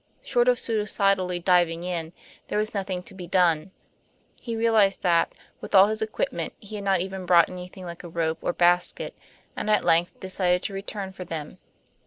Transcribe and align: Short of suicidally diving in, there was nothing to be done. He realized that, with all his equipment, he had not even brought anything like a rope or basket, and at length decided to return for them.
Short 0.23 0.47
of 0.47 0.57
suicidally 0.57 1.37
diving 1.37 1.83
in, 1.83 2.11
there 2.47 2.57
was 2.57 2.73
nothing 2.73 3.03
to 3.03 3.13
be 3.13 3.27
done. 3.27 3.69
He 4.33 4.55
realized 4.55 5.03
that, 5.03 5.35
with 5.59 5.75
all 5.75 5.85
his 5.89 6.01
equipment, 6.01 6.53
he 6.59 6.73
had 6.77 6.83
not 6.85 7.01
even 7.01 7.27
brought 7.27 7.49
anything 7.49 7.85
like 7.85 8.03
a 8.03 8.09
rope 8.09 8.39
or 8.41 8.51
basket, 8.51 9.15
and 9.55 9.69
at 9.69 9.85
length 9.85 10.19
decided 10.19 10.63
to 10.63 10.73
return 10.73 11.11
for 11.11 11.23
them. 11.23 11.59